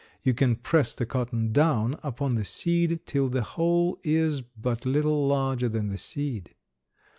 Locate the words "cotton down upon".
1.05-2.33